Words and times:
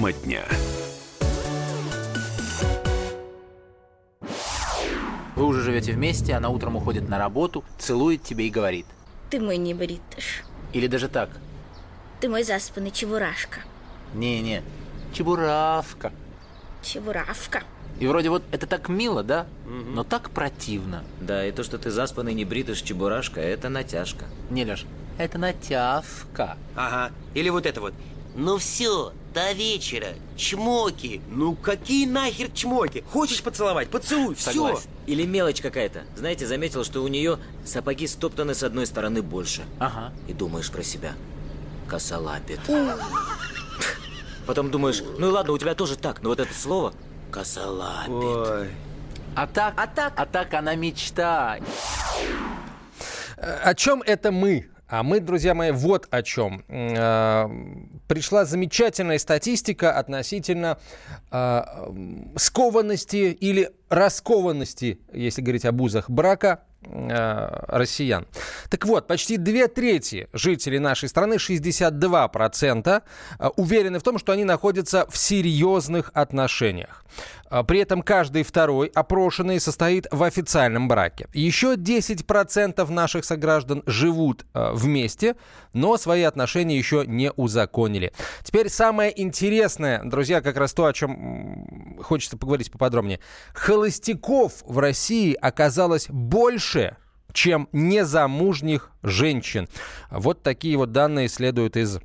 Тема 0.00 0.12
дня. 0.14 0.44
Вы 5.36 5.44
уже 5.44 5.60
живете 5.60 5.92
вместе, 5.92 6.32
она 6.32 6.48
утром 6.48 6.76
уходит 6.76 7.06
на 7.06 7.18
работу, 7.18 7.66
целует 7.78 8.22
тебе 8.22 8.46
и 8.46 8.50
говорит. 8.50 8.86
Ты 9.28 9.40
мой 9.40 9.58
не 9.58 9.74
бритыш. 9.74 10.44
Или 10.72 10.86
даже 10.86 11.08
так. 11.08 11.28
Ты 12.22 12.30
мой 12.30 12.44
заспанный 12.44 12.92
чебурашка. 12.92 13.60
Не-не, 14.14 14.62
чебуравка. 15.12 16.14
Чебуравка. 16.82 17.62
И 17.98 18.06
вроде 18.06 18.30
вот 18.30 18.42
это 18.52 18.66
так 18.66 18.88
мило, 18.88 19.22
да? 19.22 19.46
Но 19.66 20.02
так 20.02 20.30
противно. 20.30 21.04
Да, 21.20 21.44
и 21.44 21.52
то, 21.52 21.62
что 21.62 21.76
ты 21.76 21.90
заспанный 21.90 22.32
не 22.32 22.46
бритыш 22.46 22.80
чебурашка, 22.80 23.42
это 23.42 23.68
натяжка. 23.68 24.24
Не, 24.48 24.64
Леш, 24.64 24.86
это 25.18 25.36
натявка. 25.36 26.56
Ага. 26.74 27.12
Или 27.34 27.50
вот 27.50 27.66
это 27.66 27.82
вот. 27.82 27.92
Ну 28.40 28.56
все, 28.56 29.12
до 29.34 29.52
вечера. 29.52 30.14
Чмоки. 30.34 31.20
Ну 31.28 31.54
какие 31.54 32.06
нахер 32.06 32.48
чмоки? 32.50 33.04
Хочешь 33.12 33.42
поцеловать? 33.42 33.90
Поцелуй. 33.90 34.34
Все. 34.34 34.52
Согласен. 34.52 34.88
Или 35.06 35.26
мелочь 35.26 35.60
какая-то. 35.60 36.04
Знаете, 36.16 36.46
заметил, 36.46 36.82
что 36.82 37.02
у 37.02 37.08
нее 37.08 37.38
сапоги 37.66 38.06
стоптаны 38.06 38.54
с 38.54 38.62
одной 38.62 38.86
стороны 38.86 39.20
больше. 39.20 39.64
Ага. 39.78 40.14
И 40.26 40.32
думаешь 40.32 40.70
про 40.70 40.82
себя. 40.82 41.12
Косолапит. 41.86 42.60
Потом 44.46 44.70
думаешь, 44.70 45.02
ну 45.18 45.28
и 45.28 45.30
ладно, 45.30 45.52
у 45.52 45.58
тебя 45.58 45.74
тоже 45.74 45.96
так, 45.96 46.22
но 46.22 46.30
вот 46.30 46.40
это 46.40 46.54
слово 46.54 46.94
косолапит. 47.30 48.08
Ой. 48.08 48.70
А 49.36 49.46
так, 49.46 49.74
а 49.76 49.86
так, 49.86 50.14
а 50.16 50.24
так 50.24 50.54
она 50.54 50.76
мечта. 50.76 51.58
О 53.36 53.74
чем 53.74 54.00
это 54.00 54.32
мы? 54.32 54.70
А 54.88 55.02
мы, 55.02 55.20
друзья 55.20 55.54
мои, 55.54 55.72
вот 55.72 56.08
о 56.10 56.22
чем. 56.22 56.64
Пришла 58.10 58.44
замечательная 58.44 59.20
статистика 59.20 59.92
относительно 59.92 60.78
э, 61.30 61.62
скованности 62.34 63.38
или 63.40 63.70
раскованности, 63.88 64.98
если 65.12 65.42
говорить 65.42 65.64
об 65.64 65.80
узах 65.80 66.10
брака, 66.10 66.64
э, 66.82 67.64
россиян. 67.68 68.26
Так 68.68 68.84
вот, 68.86 69.06
почти 69.06 69.36
две 69.36 69.68
трети 69.68 70.28
жителей 70.32 70.80
нашей 70.80 71.08
страны, 71.08 71.38
62%, 71.38 73.02
э, 73.38 73.48
уверены 73.56 74.00
в 74.00 74.02
том, 74.02 74.18
что 74.18 74.32
они 74.32 74.42
находятся 74.42 75.06
в 75.08 75.16
серьезных 75.16 76.10
отношениях. 76.14 77.04
При 77.66 77.80
этом 77.80 78.02
каждый 78.02 78.44
второй 78.44 78.86
опрошенный 78.94 79.58
состоит 79.58 80.06
в 80.12 80.22
официальном 80.22 80.86
браке. 80.86 81.26
Еще 81.34 81.74
10% 81.74 82.88
наших 82.90 83.24
сограждан 83.24 83.82
живут 83.86 84.46
э, 84.54 84.70
вместе, 84.72 85.34
но 85.72 85.96
свои 85.96 86.22
отношения 86.22 86.78
еще 86.78 87.04
не 87.04 87.32
узаконили. 87.32 87.99
Теперь 88.42 88.68
самое 88.68 89.12
интересное, 89.20 90.02
друзья, 90.04 90.40
как 90.40 90.56
раз 90.56 90.72
то, 90.72 90.86
о 90.86 90.92
чем 90.92 91.98
хочется 92.02 92.36
поговорить 92.36 92.70
поподробнее. 92.70 93.20
Холостяков 93.54 94.62
в 94.64 94.78
России 94.78 95.34
оказалось 95.34 96.06
больше, 96.08 96.96
чем 97.32 97.68
незамужних 97.72 98.90
женщин. 99.02 99.68
Вот 100.10 100.42
такие 100.42 100.76
вот 100.76 100.92
данные 100.92 101.28
следуют 101.28 101.76
из 101.76 102.00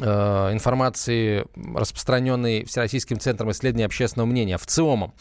информации, 0.00 1.44
распространенной 1.74 2.64
Всероссийским 2.64 3.20
центром 3.20 3.50
исследования 3.52 3.86
общественного 3.86 4.26
мнения, 4.26 4.58
в 4.58 4.66
ЦИОМом. 4.66 5.14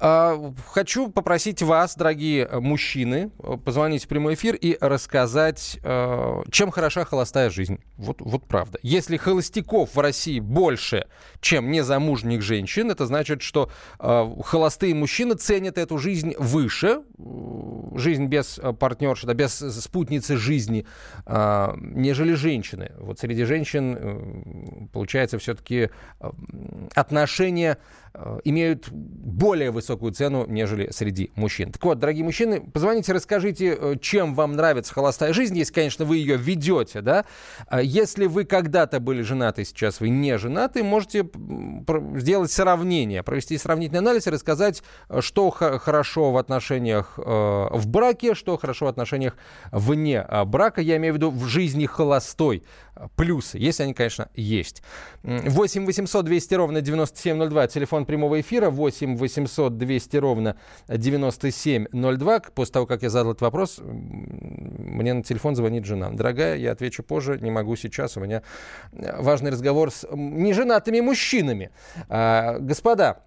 Э, 0.00 0.52
Хочу 0.66 1.08
попросить 1.08 1.62
вас, 1.62 1.96
дорогие 1.96 2.44
э, 2.44 2.60
мужчины, 2.60 3.30
э, 3.38 3.56
позвонить 3.64 4.04
в 4.04 4.08
прямой 4.08 4.34
эфир 4.34 4.54
и 4.54 4.76
рассказать, 4.80 5.78
э, 5.82 6.42
чем 6.50 6.70
хороша 6.70 7.04
холостая 7.04 7.50
жизнь. 7.50 7.78
Вот, 7.96 8.20
вот 8.20 8.46
правда. 8.46 8.78
Если 8.82 9.16
холостяков 9.16 9.94
в 9.94 9.98
России 9.98 10.40
больше, 10.40 11.06
чем 11.40 11.70
незамужних 11.70 12.42
женщин, 12.42 12.90
это 12.90 13.06
значит, 13.06 13.42
что 13.42 13.70
э, 13.98 14.34
холостые 14.44 14.94
мужчины 14.94 15.34
ценят 15.34 15.78
эту 15.78 15.98
жизнь 15.98 16.34
выше, 16.38 17.00
э, 17.18 17.96
жизнь 17.96 18.26
без 18.26 18.58
э, 18.58 18.72
партнерши, 18.72 19.26
да, 19.26 19.34
без 19.34 19.52
спутницы 19.54 20.36
жизни, 20.36 20.86
э, 21.26 21.72
нежели 21.80 22.34
женщины. 22.34 22.92
Вот 22.98 23.18
среди 23.18 23.44
женщин, 23.44 23.96
э, 23.96 24.09
получается, 24.92 25.38
все-таки 25.38 25.90
отношения 26.94 27.78
э, 28.09 28.09
имеют 28.44 28.88
более 28.90 29.70
высокую 29.70 30.12
цену, 30.12 30.46
нежели 30.46 30.90
среди 30.90 31.30
мужчин. 31.34 31.72
Так 31.72 31.84
вот, 31.84 31.98
дорогие 31.98 32.24
мужчины, 32.24 32.60
позвоните, 32.60 33.12
расскажите, 33.12 33.76
э, 33.78 33.96
чем 34.00 34.34
вам 34.34 34.56
нравится 34.56 34.92
холостая 34.92 35.32
жизнь, 35.32 35.56
если, 35.56 35.72
конечно, 35.72 36.04
вы 36.04 36.16
ее 36.18 36.36
ведете, 36.36 37.00
да. 37.00 37.24
А 37.66 37.80
Если 37.80 38.26
вы 38.26 38.44
когда-то 38.44 39.00
были 39.00 39.22
женаты, 39.22 39.64
сейчас 39.64 40.00
вы 40.00 40.08
не 40.08 40.36
женаты, 40.38 40.82
можете 40.82 41.28
сделать 42.16 42.50
сравнение, 42.50 43.22
провести 43.22 43.56
сравнительный 43.58 44.00
анализ 44.00 44.26
и 44.26 44.30
рассказать, 44.30 44.82
э, 45.08 45.20
что 45.20 45.50
хорошо 45.50 46.32
в 46.32 46.36
отношениях 46.36 47.14
э, 47.18 47.22
в 47.22 47.86
браке, 47.86 48.34
что 48.34 48.56
хорошо 48.56 48.86
в 48.86 48.88
отношениях 48.88 49.36
вне 49.72 50.24
э, 50.28 50.44
брака, 50.44 50.80
я 50.80 50.96
имею 50.96 51.14
в 51.14 51.16
виду 51.16 51.30
в 51.30 51.46
жизни 51.46 51.86
холостой. 51.86 52.64
Э, 52.96 53.08
Плюсы, 53.16 53.58
если 53.58 53.84
они, 53.84 53.94
конечно, 53.94 54.28
есть. 54.34 54.82
М, 55.22 55.48
8 55.48 55.86
800 55.86 56.24
200 56.24 56.54
ровно 56.54 56.80
9702, 56.80 57.66
телефон 57.68 57.99
прямого 58.04 58.40
эфира, 58.40 58.70
8 58.70 59.16
800 59.16 59.76
200 59.76 60.16
ровно 60.16 60.56
9702. 60.88 62.40
После 62.54 62.72
того, 62.72 62.86
как 62.86 63.02
я 63.02 63.10
задал 63.10 63.32
этот 63.32 63.42
вопрос, 63.42 63.80
мне 63.80 65.14
на 65.14 65.22
телефон 65.22 65.56
звонит 65.56 65.84
жена. 65.84 66.10
Дорогая, 66.10 66.56
я 66.56 66.72
отвечу 66.72 67.02
позже, 67.02 67.38
не 67.40 67.50
могу 67.50 67.76
сейчас, 67.76 68.16
у 68.16 68.20
меня 68.20 68.42
э, 68.92 69.20
важный 69.20 69.50
разговор 69.50 69.90
с 69.90 70.06
неженатыми 70.12 71.00
мужчинами. 71.00 71.70
А, 72.08 72.58
Господа, 72.58 73.22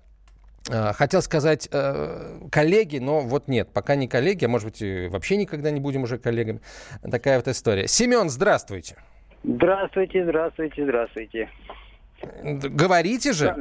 э, 0.69 0.93
Хотел 0.93 1.21
сказать 1.21 1.67
э, 1.71 2.47
коллеги, 2.51 2.99
но 2.99 3.21
вот 3.21 3.47
нет, 3.47 3.69
пока 3.73 3.95
не 3.95 4.07
коллеги, 4.07 4.45
а 4.45 4.47
может 4.47 4.69
быть 4.69 5.11
вообще 5.11 5.37
никогда 5.37 5.71
не 5.71 5.79
будем 5.79 6.03
уже 6.03 6.17
коллегами. 6.17 6.61
Такая 7.09 7.37
вот 7.37 7.47
история. 7.47 7.87
Семен, 7.87 8.29
здравствуйте. 8.29 8.95
Здравствуйте, 9.43 10.23
здравствуйте, 10.23 10.83
здравствуйте. 10.83 11.49
Говорите 12.43 13.33
же. 13.33 13.55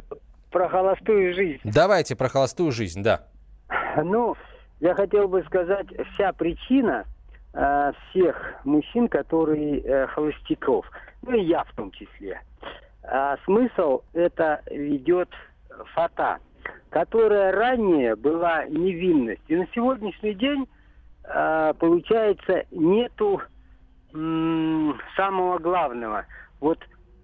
Про 0.53 0.69
холостую 0.69 1.33
жизнь. 1.33 1.59
Давайте 1.63 2.15
про 2.15 2.29
холостую 2.29 2.71
жизнь, 2.71 3.01
да. 3.01 3.23
Ну, 3.97 4.35
я 4.79 4.93
хотел 4.93 5.27
бы 5.27 5.41
сказать, 5.43 5.87
вся 6.13 6.31
причина 6.31 7.05
э, 7.55 7.91
всех 8.09 8.53
мужчин, 8.63 9.07
которые 9.07 9.79
э, 9.81 10.07
холостяков, 10.07 10.85
ну 11.23 11.33
и 11.35 11.41
я 11.45 11.63
в 11.63 11.73
том 11.75 11.89
числе, 11.91 12.39
а 13.03 13.37
смысл 13.45 14.01
это 14.13 14.61
ведет 14.69 15.29
фата, 15.95 16.37
которая 16.91 17.51
ранее 17.51 18.15
была 18.15 18.65
невинность. 18.65 19.41
И 19.47 19.55
на 19.55 19.65
сегодняшний 19.73 20.35
день, 20.35 20.67
э, 21.23 21.73
получается, 21.79 22.65
нету 22.69 23.41
м, 24.13 24.99
самого 25.15 25.57
главного. 25.57 26.25
Вот 26.59 26.77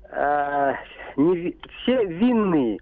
э, 0.09 0.73
неви- 1.15 1.55
все 1.83 2.05
винные, 2.05 2.79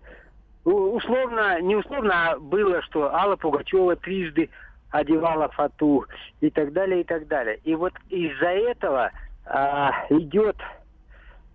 условно, 0.73 1.61
не 1.61 1.75
условно, 1.75 2.31
а 2.31 2.39
было, 2.39 2.81
что 2.83 3.13
Алла 3.13 3.35
Пугачева 3.35 3.95
трижды 3.95 4.49
одевала 4.91 5.49
фату 5.49 6.05
и 6.41 6.49
так 6.49 6.73
далее, 6.73 7.01
и 7.01 7.03
так 7.03 7.27
далее. 7.27 7.59
И 7.63 7.75
вот 7.75 7.93
из-за 8.09 8.47
этого 8.47 9.11
а, 9.45 9.91
идет 10.09 10.57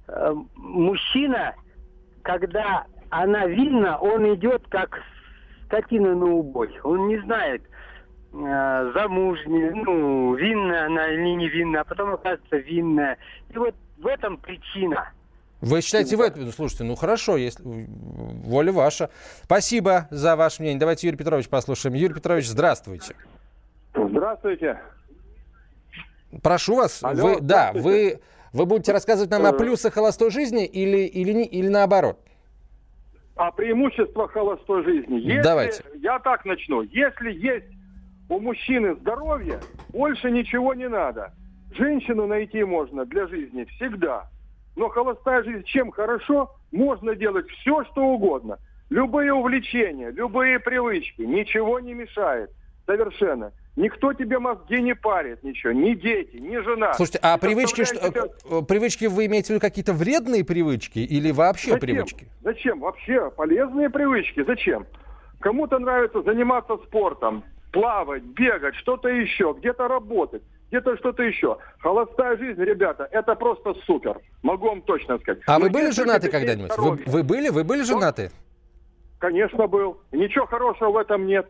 а, 0.09 0.35
мужчина, 0.57 1.55
когда 2.23 2.85
она 3.11 3.47
винна, 3.47 3.99
он 3.99 4.35
идет 4.35 4.63
как 4.69 5.01
скотина 5.67 6.15
на 6.15 6.27
убой. 6.27 6.79
Он 6.83 7.09
не 7.09 7.19
знает, 7.19 7.63
а, 8.35 8.91
замужняя, 8.93 9.73
ну, 9.75 10.35
винная 10.35 10.87
она 10.87 11.09
или 11.09 11.37
не 11.37 11.49
винная, 11.49 11.83
а 11.83 11.85
потом 11.85 12.15
оказывается 12.15 12.57
винная. 12.57 13.19
И 13.51 13.59
вот 13.59 13.75
в 13.99 14.07
этом 14.07 14.37
причина. 14.39 15.13
Вы 15.63 15.81
считаете 15.81 16.17
в 16.17 16.21
этом? 16.21 16.51
Слушайте, 16.51 16.83
ну 16.85 16.97
хорошо, 16.97 17.37
если 17.37 17.63
воля 17.65 18.73
ваша. 18.73 19.11
Спасибо 19.45 20.09
за 20.11 20.35
ваше 20.35 20.61
мнение. 20.61 20.81
Давайте 20.81 21.07
Юрий 21.07 21.17
Петрович 21.17 21.49
послушаем. 21.49 21.95
Юрий 21.95 22.15
Петрович, 22.15 22.47
здравствуйте. 22.49 23.15
Здравствуйте. 23.95 24.81
Прошу 26.43 26.75
вас. 26.77 27.03
Алло, 27.05 27.35
вы, 27.35 27.41
да, 27.41 27.71
вы, 27.75 28.21
вы 28.53 28.67
будете 28.67 28.91
рассказывать 28.93 29.31
нам 29.31 29.47
о 29.47 29.51
Э. 29.51 29.57
плюсах 29.57 29.95
холостой 29.95 30.31
жизни 30.33 30.67
или, 30.67 31.05
или, 31.07 31.33
не- 31.33 31.47
или 31.47 31.69
наоборот? 31.69 32.19
О 33.37 33.53
преимуществах 33.53 34.33
холостой 34.33 34.83
жизни. 34.83 35.21
Если, 35.21 35.43
Давайте. 35.43 35.85
Я 36.01 36.19
так 36.19 36.45
начну. 36.45 36.83
Если 36.83 37.33
есть 37.33 37.67
у 38.29 38.41
мужчины 38.41 38.97
здоровье, 38.97 39.61
больше 39.91 40.31
ничего 40.33 40.75
не 40.75 40.89
надо. 40.89 41.33
Женщину 41.77 42.27
найти 42.27 42.65
можно 42.65 43.05
для 43.05 43.29
жизни 43.29 43.65
всегда. 43.77 44.29
Но 44.77 44.89
холостая 44.89 45.43
жизнь 45.43 45.65
чем 45.65 45.91
хорошо? 45.91 46.51
Можно 46.71 47.15
делать 47.15 47.49
все, 47.51 47.85
что 47.85 48.03
угодно. 48.03 48.59
Любые 48.91 49.33
увлечения, 49.33 50.11
любые 50.11 50.59
привычки, 50.61 51.23
ничего 51.23 51.81
не 51.81 51.95
мешает. 51.95 52.51
Совершенно. 52.87 53.53
Никто 53.75 54.13
тебе 54.13 54.39
мозги 54.39 54.83
не 54.83 54.95
парит, 54.95 55.43
ничего, 55.43 55.73
ни 55.73 55.95
дети, 55.95 56.37
ни 56.37 56.59
жена. 56.59 56.93
Слушайте, 56.93 57.21
а 57.23 57.39
привычки, 57.39 57.85
что, 57.85 57.97
себя- 57.97 58.25
э, 58.51 58.63
привычки 58.69 59.07
вы 59.07 59.27
имеете 59.27 59.47
в 59.47 59.51
виду 59.51 59.61
какие-то 59.61 59.95
вредные 59.95 60.45
привычки 60.45 60.99
или 60.99 61.31
вообще 61.31 61.71
Зачем? 61.73 61.81
привычки? 61.81 62.27
Зачем? 62.43 62.81
Вообще 62.81 63.31
полезные 63.31 63.89
привычки. 63.89 64.45
Зачем? 64.45 64.87
Кому-то 65.41 65.79
нравится 65.79 66.23
заниматься 66.23 66.77
спортом, 66.87 67.45
плавать, 67.73 68.25
бегать, 68.25 68.75
что-то 68.75 69.09
еще, 69.09 69.55
где-то 69.59 69.89
работать, 69.89 70.43
где-то 70.73 70.97
что-то 70.97 71.23
еще. 71.23 71.59
Холостая 71.81 72.37
жизнь, 72.39 72.61
ребята, 72.63 73.07
это 73.11 73.35
просто 73.35 73.75
супер. 73.85 74.19
Могу 74.43 74.69
вам 74.69 74.81
точно 74.83 75.19
сказать. 75.19 75.43
А 75.47 75.59
Но 75.59 75.67
вы 75.67 75.71
были 75.71 75.91
женаты 75.91 76.31
когда-нибудь? 76.31 76.71
Вы, 76.71 76.75
здоровья- 76.83 77.05
вы 77.07 77.23
были? 77.23 77.49
Вы 77.51 77.63
были 77.65 77.83
женаты? 77.83 78.31
Конечно, 79.19 79.67
был. 79.67 80.01
Ничего 80.13 80.47
хорошего 80.47 80.91
в 80.93 80.97
этом 80.97 81.27
нет. 81.27 81.47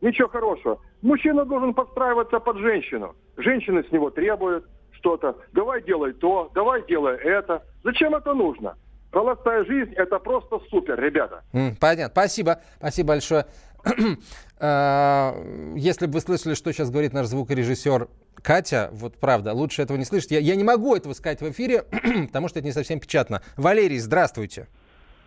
Ничего 0.00 0.28
хорошего. 0.28 0.80
Мужчина 1.02 1.44
должен 1.44 1.72
подстраиваться 1.72 2.40
под 2.40 2.58
женщину. 2.58 3.14
Женщины 3.36 3.84
с 3.88 3.92
него 3.92 4.10
требуют 4.10 4.66
что-то. 4.90 5.36
Давай 5.52 5.80
делай 5.82 6.12
то, 6.12 6.50
давай 6.52 6.84
делай 6.86 7.14
это. 7.16 7.62
Зачем 7.84 8.14
это 8.16 8.34
нужно? 8.34 8.76
Холостая 9.12 9.64
жизнь– 9.64 9.92
это 9.96 10.18
просто 10.18 10.58
супер, 10.68 11.00
ребята. 11.00 11.44
М, 11.52 11.76
Понятно. 11.76 12.10
Спасибо. 12.10 12.60
Спасибо 12.78 13.08
большое. 13.10 13.46
А, 14.66 15.34
Если 15.76 16.06
бы 16.06 16.12
вы 16.14 16.20
слышали, 16.20 16.54
что 16.54 16.72
сейчас 16.72 16.90
говорит 16.90 17.12
наш 17.12 17.26
звукорежиссер 17.26 18.08
Катя, 18.40 18.88
вот 18.92 19.16
правда, 19.18 19.52
лучше 19.52 19.82
этого 19.82 19.96
не 19.98 20.04
слышать. 20.04 20.30
Я, 20.30 20.38
я 20.38 20.54
не 20.56 20.64
могу 20.64 20.94
этого 20.94 21.12
сказать 21.12 21.40
в 21.40 21.50
эфире, 21.50 21.82
потому 22.28 22.48
что 22.48 22.60
это 22.60 22.66
не 22.66 22.72
совсем 22.72 23.00
печатно. 23.00 23.42
Валерий, 23.56 23.98
здравствуйте. 23.98 24.68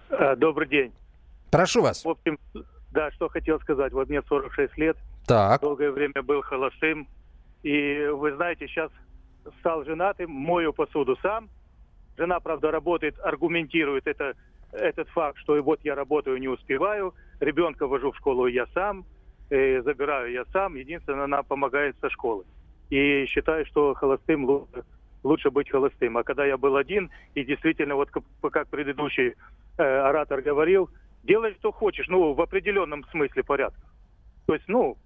Э, 0.09 0.35
Добрый 0.35 0.67
день. 0.67 0.91
Прошу 1.51 1.81
вас. 1.81 2.03
В 2.03 2.09
общем, 2.09 2.39
да, 2.91 3.11
что 3.11 3.27
хотел 3.29 3.59
сказать. 3.59 3.91
Вот 3.93 4.09
мне 4.09 4.21
46 4.23 4.77
лет, 4.77 4.97
Так. 5.27 5.61
долгое 5.61 5.91
время 5.91 6.23
был 6.23 6.41
холостым. 6.41 7.07
И 7.63 8.07
вы 8.07 8.33
знаете, 8.35 8.67
сейчас 8.67 8.91
стал 9.59 9.83
женатым, 9.83 10.31
мою 10.31 10.73
посуду 10.73 11.17
сам. 11.21 11.49
Жена, 12.17 12.39
правда, 12.39 12.71
работает, 12.71 13.19
аргументирует 13.19 14.07
это, 14.07 14.33
этот 14.71 15.09
факт, 15.09 15.37
что 15.39 15.61
вот 15.61 15.79
я 15.83 15.95
работаю, 15.95 16.39
не 16.39 16.47
успеваю. 16.47 17.13
Ребенка 17.39 17.87
вожу 17.87 18.11
в 18.11 18.17
школу 18.17 18.47
я 18.47 18.65
сам, 18.73 19.05
э, 19.49 19.81
забираю 19.81 20.31
я 20.31 20.45
сам. 20.45 20.75
Единственное, 20.75 21.25
она 21.25 21.43
помогает 21.43 21.95
со 21.99 22.09
школы. 22.09 22.45
И 22.89 23.25
считаю, 23.25 23.65
что 23.65 23.93
холостым 23.93 24.45
лучше, 24.45 24.83
лучше 25.23 25.51
быть 25.51 25.69
холостым. 25.69 26.17
А 26.17 26.23
когда 26.23 26.45
я 26.45 26.57
был 26.57 26.75
один, 26.77 27.11
и 27.35 27.43
действительно, 27.43 27.95
вот 27.95 28.09
как, 28.09 28.23
как 28.51 28.67
предыдущий 28.69 29.35
э, 29.77 29.83
оратор 29.83 30.41
говорил, 30.41 30.89
делай, 31.23 31.53
что 31.59 31.71
хочешь, 31.71 32.07
ну, 32.07 32.33
в 32.33 32.41
определенном 32.41 33.03
смысле 33.05 33.43
порядка. 33.43 33.81
То 34.45 34.53
есть, 34.53 34.67
ну, 34.67 34.97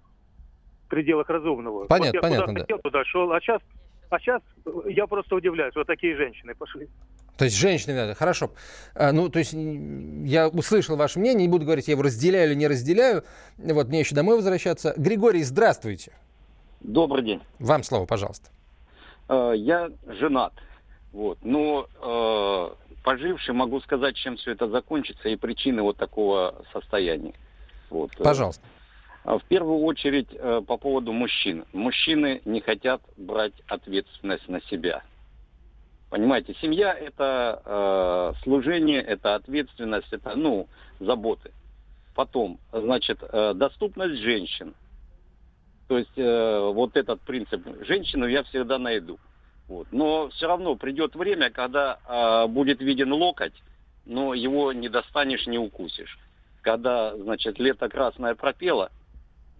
в 0.85 0.89
пределах 0.89 1.29
разумного. 1.29 1.85
Понятно, 1.85 2.07
вот 2.07 2.13
я 2.13 2.21
понятно, 2.21 2.45
куда 2.45 2.53
да. 2.53 2.61
хотел, 2.61 2.79
туда 2.79 3.03
шел. 3.05 3.31
А 3.31 3.41
сейчас, 3.41 3.61
а 4.09 4.19
сейчас 4.19 4.41
я 4.85 5.07
просто 5.07 5.35
удивляюсь, 5.35 5.75
вот 5.75 5.87
такие 5.87 6.15
женщины 6.15 6.53
пошли. 6.55 6.87
То 7.41 7.45
есть 7.45 7.57
женщины, 7.57 7.95
надо. 7.95 8.13
хорошо. 8.13 8.51
А, 8.93 9.11
ну, 9.11 9.27
то 9.27 9.39
есть 9.39 9.53
я 9.53 10.47
услышал 10.47 10.95
ваше 10.95 11.17
мнение, 11.17 11.47
не 11.47 11.51
буду 11.51 11.65
говорить, 11.65 11.87
я 11.87 11.93
его 11.93 12.03
разделяю 12.03 12.49
или 12.51 12.53
не 12.53 12.67
разделяю. 12.67 13.23
Вот, 13.57 13.87
мне 13.87 14.01
еще 14.01 14.13
домой 14.13 14.35
возвращаться. 14.35 14.93
Григорий, 14.95 15.41
здравствуйте. 15.41 16.11
Добрый 16.81 17.25
день. 17.25 17.41
Вам 17.57 17.81
слово, 17.81 18.05
пожалуйста. 18.05 18.51
Э, 19.27 19.53
Я 19.55 19.89
женат. 20.05 20.53
Вот. 21.13 21.39
Но 21.41 21.87
э, 21.99 22.93
поживший 23.03 23.55
могу 23.55 23.79
сказать, 23.81 24.15
чем 24.17 24.37
все 24.37 24.51
это 24.51 24.69
закончится 24.69 25.27
и 25.27 25.35
причины 25.35 25.81
вот 25.81 25.97
такого 25.97 26.63
состояния. 26.71 27.33
Вот. 27.89 28.11
Пожалуйста. 28.19 28.61
а 29.23 29.39
В 29.39 29.43
первую 29.45 29.79
очередь 29.79 30.29
по 30.67 30.77
поводу 30.77 31.11
мужчин. 31.11 31.65
Мужчины 31.73 32.43
не 32.45 32.61
хотят 32.61 33.01
брать 33.17 33.53
ответственность 33.65 34.47
на 34.47 34.61
себя. 34.69 35.01
Понимаете, 36.11 36.53
семья 36.61 36.93
это 36.93 37.61
э, 37.63 38.43
служение, 38.43 39.01
это 39.01 39.35
ответственность, 39.35 40.11
это 40.11 40.35
ну 40.35 40.67
заботы. 40.99 41.51
Потом, 42.13 42.59
значит, 42.73 43.19
э, 43.23 43.53
доступность 43.55 44.21
женщин. 44.21 44.75
То 45.87 45.97
есть 45.97 46.11
э, 46.17 46.69
вот 46.73 46.97
этот 46.97 47.21
принцип 47.21 47.65
женщину 47.87 48.27
я 48.27 48.43
всегда 48.43 48.77
найду. 48.77 49.19
Вот. 49.69 49.87
Но 49.91 50.27
все 50.31 50.47
равно 50.47 50.75
придет 50.75 51.15
время, 51.15 51.49
когда 51.49 51.99
э, 52.05 52.47
будет 52.47 52.81
виден 52.81 53.13
локоть, 53.13 53.55
но 54.05 54.33
его 54.33 54.73
не 54.73 54.89
достанешь, 54.89 55.47
не 55.47 55.59
укусишь. 55.59 56.19
Когда, 56.61 57.15
значит, 57.15 57.57
лето 57.57 57.87
красное 57.87 58.35
пропело, 58.35 58.91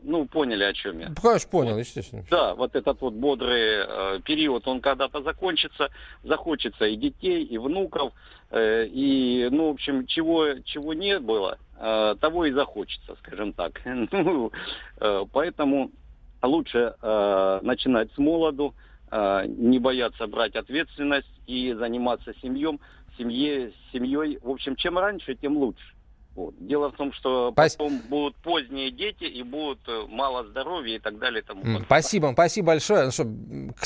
ну, 0.04 0.26
поняли, 0.26 0.64
о 0.64 0.74
чем 0.74 1.00
я. 1.00 1.14
Конечно, 1.22 1.50
понял, 1.50 1.78
естественно. 1.78 2.24
Да, 2.30 2.56
вот 2.56 2.76
этот 2.76 3.02
вот 3.02 3.14
бодрый 3.14 3.86
э, 3.86 4.20
период, 4.24 4.68
он 4.68 4.82
когда-то 4.82 5.22
закончится, 5.22 5.90
захочется 6.24 6.86
и 6.86 6.96
детей, 6.96 7.44
и 7.44 7.58
внуков, 7.58 8.14
э, 8.50 8.88
и, 8.88 9.48
ну, 9.52 9.70
в 9.70 9.74
общем, 9.74 10.06
чего, 10.08 10.60
чего 10.66 10.94
не 10.94 11.20
было, 11.20 11.58
э, 11.78 12.16
того 12.20 12.46
и 12.46 12.52
захочется, 12.52 13.16
скажем 13.24 13.54
так. 13.54 13.82
Ну, 14.12 14.52
э, 15.00 15.26
поэтому 15.32 15.92
лучше 16.42 16.96
э, 17.02 17.60
начинать 17.62 18.12
с 18.14 18.18
молоду, 18.18 18.74
э, 19.12 19.46
не 19.48 19.80
бояться 19.80 20.28
брать 20.28 20.56
ответственность 20.56 21.32
и 21.48 21.74
заниматься 21.74 22.34
семьем, 22.42 22.80
семье, 23.18 23.74
семьей. 23.92 24.40
В 24.42 24.50
общем, 24.50 24.76
чем 24.76 24.98
раньше, 24.98 25.36
тем 25.36 25.58
лучше. 25.58 25.94
Вот. 26.34 26.54
Дело 26.60 26.90
в 26.92 26.96
том, 26.96 27.12
что 27.12 27.52
Пас- 27.52 27.76
потом 27.76 28.00
будут 28.08 28.36
поздние 28.38 28.90
дети 28.90 29.26
и 29.26 29.44
будут 29.44 29.80
э, 29.90 30.04
мало 30.08 30.46
здоровья 30.46 30.96
и 30.96 31.00
так 31.00 31.20
далее. 31.20 31.42
и 31.42 31.46
тому 31.46 31.62
подобное. 31.62 31.84
Спасибо, 31.86 32.30
спасибо 32.34 32.68
большое. 32.68 33.06
Ну 33.06 33.12
что, 33.12 33.28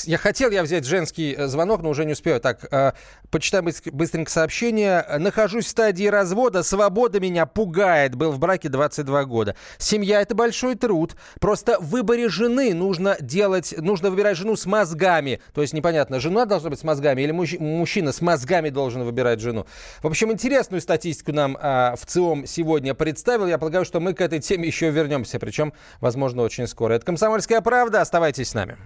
я 0.06 0.18
хотел 0.20 0.52
я 0.52 0.62
взять 0.62 0.86
женский 0.86 1.34
э, 1.36 1.48
звонок, 1.48 1.82
но 1.82 1.90
уже 1.90 2.06
не 2.06 2.12
успею. 2.14 2.40
Так, 2.40 2.72
э, 2.72 2.92
почитаем 3.32 3.66
быстр- 3.68 3.92
быстренько 3.92 4.30
сообщение. 4.30 5.04
Нахожусь 5.18 5.66
в 5.66 5.70
стадии 5.70 6.06
развода, 6.06 6.62
свобода 6.62 7.20
меня 7.20 7.48
пугает. 7.48 8.14
Был 8.16 8.32
в 8.32 8.38
браке 8.38 8.70
22 8.70 9.26
года. 9.26 9.56
Семья– 9.80 10.22
это 10.22 10.36
большой 10.36 10.76
труд. 10.76 11.16
Просто 11.42 11.80
в 11.80 11.90
выборе 11.90 12.30
жены 12.30 12.76
нужно 12.76 13.18
делать, 13.20 13.74
нужно 13.76 14.12
выбирать 14.12 14.38
жену 14.38 14.56
с 14.56 14.68
мозгами. 14.68 15.42
То 15.56 15.62
есть 15.62 15.74
непонятно, 15.74 16.20
жена 16.20 16.46
должна 16.46 16.70
быть 16.70 16.80
с 16.80 16.84
мозгами 16.84 17.24
или 17.24 17.34
мужч- 17.34 17.58
мужчина 17.60 18.12
с 18.12 18.22
мозгами 18.22 18.70
должен 18.70 19.04
выбирать 19.04 19.40
жену. 19.40 19.66
В 20.04 20.08
общем, 20.08 20.32
интересную 20.32 20.80
статистику 20.82 21.32
нам 21.32 21.58
а, 21.60 21.96
в 21.96 22.06
ЦИОМ 22.06 22.35
сегодня 22.46 22.94
представил. 22.94 23.48
Я 23.48 23.58
полагаю, 23.58 23.86
что 23.86 24.00
мы 24.00 24.14
к 24.14 24.22
этой 24.22 24.40
теме 24.40 24.68
еще 24.68 24.90
вернемся, 24.90 25.40
причем, 25.40 25.74
возможно, 26.02 26.42
очень 26.42 26.68
скоро. 26.68 26.94
Это 26.94 27.06
«Комсомольская 27.06 27.62
правда». 27.62 28.02
Оставайтесь 28.02 28.50
с 28.50 28.54
нами. 28.54 28.78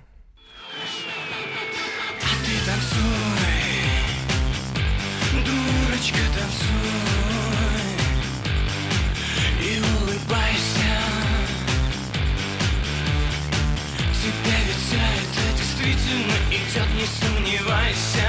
Идет, 16.49 16.87
не 16.95 17.05
сомневайся. 17.05 18.28